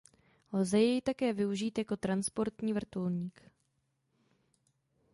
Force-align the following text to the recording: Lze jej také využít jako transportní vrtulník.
Lze 0.53 0.79
jej 0.81 1.01
také 1.01 1.33
využít 1.33 1.77
jako 1.77 1.97
transportní 1.97 2.73
vrtulník. 2.73 3.41